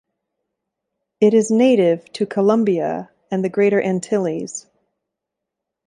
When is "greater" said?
3.49-3.79